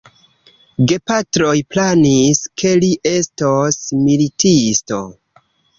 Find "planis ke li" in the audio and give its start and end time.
1.75-2.91